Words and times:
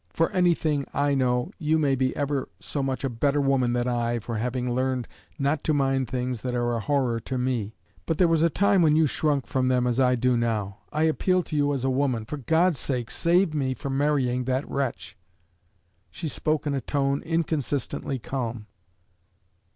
For 0.09 0.31
anything 0.31 0.87
I 0.95 1.13
know, 1.13 1.51
you 1.59 1.77
may 1.77 1.93
be 1.93 2.15
ever 2.15 2.49
so 2.59 2.81
much 2.81 3.03
a 3.03 3.07
better 3.07 3.39
woman 3.39 3.73
than 3.73 3.87
I, 3.87 4.17
for 4.17 4.37
having 4.37 4.73
learned 4.73 5.07
not 5.37 5.63
to 5.65 5.75
mind 5.75 6.07
things 6.07 6.41
that 6.41 6.55
are 6.55 6.73
a 6.73 6.79
horror 6.79 7.19
to 7.19 7.37
me. 7.37 7.75
But 8.07 8.17
there 8.17 8.27
was 8.27 8.41
a 8.41 8.49
time 8.49 8.81
when 8.81 8.95
you 8.95 9.05
shrunk 9.05 9.45
from 9.45 9.67
them 9.67 9.85
as 9.85 9.99
I 9.99 10.15
do 10.15 10.35
now. 10.35 10.79
I 10.91 11.03
appeal 11.03 11.43
to 11.43 11.55
you 11.55 11.71
as 11.71 11.83
a 11.83 11.91
woman: 11.91 12.25
for 12.25 12.37
God's 12.37 12.79
sake, 12.79 13.11
save 13.11 13.53
me 13.53 13.75
from 13.75 13.95
marrying 13.95 14.45
that 14.45 14.67
wretch!" 14.67 15.15
She 16.09 16.27
spoke 16.27 16.65
in 16.65 16.73
a 16.73 16.81
tone 16.81 17.21
inconsistently 17.21 18.17
calm. 18.17 18.65